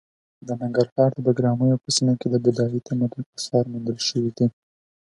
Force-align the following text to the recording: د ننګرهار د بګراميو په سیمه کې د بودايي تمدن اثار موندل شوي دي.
د 0.47 0.49
ننګرهار 0.61 1.09
د 1.13 1.19
بګراميو 1.25 1.81
په 1.83 1.89
سیمه 1.95 2.13
کې 2.19 2.27
د 2.29 2.35
بودايي 2.43 2.79
تمدن 2.87 3.23
اثار 3.37 3.63
موندل 3.71 3.97
شوي 4.09 4.31
دي. 4.37 4.47